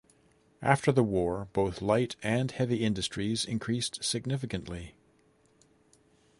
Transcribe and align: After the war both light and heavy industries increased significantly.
After 0.63 0.91
the 0.91 1.03
war 1.03 1.47
both 1.53 1.79
light 1.79 2.15
and 2.23 2.49
heavy 2.49 2.83
industries 2.83 3.45
increased 3.45 4.03
significantly. 4.03 4.95